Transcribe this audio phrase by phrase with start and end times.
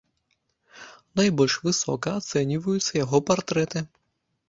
[1.21, 3.89] Найбольш высока ацэньваюцца яго партрэты.